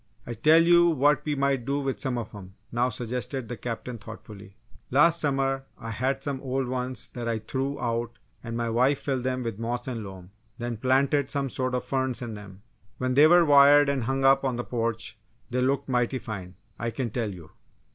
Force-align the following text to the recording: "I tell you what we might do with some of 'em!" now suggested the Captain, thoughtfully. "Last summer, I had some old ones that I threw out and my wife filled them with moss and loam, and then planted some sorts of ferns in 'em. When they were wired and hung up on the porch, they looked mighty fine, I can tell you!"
"I 0.25 0.33
tell 0.33 0.63
you 0.63 0.89
what 0.89 1.23
we 1.25 1.35
might 1.35 1.63
do 1.63 1.79
with 1.79 1.99
some 1.99 2.17
of 2.17 2.33
'em!" 2.33 2.55
now 2.71 2.89
suggested 2.89 3.47
the 3.47 3.55
Captain, 3.55 3.99
thoughtfully. 3.99 4.55
"Last 4.89 5.19
summer, 5.21 5.65
I 5.77 5.91
had 5.91 6.23
some 6.23 6.41
old 6.41 6.67
ones 6.67 7.07
that 7.09 7.27
I 7.27 7.37
threw 7.37 7.79
out 7.79 8.17
and 8.43 8.57
my 8.57 8.67
wife 8.71 9.01
filled 9.01 9.21
them 9.23 9.43
with 9.43 9.59
moss 9.59 9.87
and 9.87 10.03
loam, 10.03 10.31
and 10.57 10.57
then 10.57 10.77
planted 10.77 11.29
some 11.29 11.49
sorts 11.51 11.75
of 11.77 11.83
ferns 11.85 12.23
in 12.23 12.35
'em. 12.35 12.63
When 12.97 13.13
they 13.13 13.27
were 13.27 13.45
wired 13.45 13.89
and 13.89 14.05
hung 14.05 14.25
up 14.25 14.43
on 14.43 14.55
the 14.55 14.63
porch, 14.63 15.19
they 15.51 15.61
looked 15.61 15.87
mighty 15.87 16.17
fine, 16.17 16.55
I 16.79 16.89
can 16.89 17.11
tell 17.11 17.31
you!" 17.31 17.51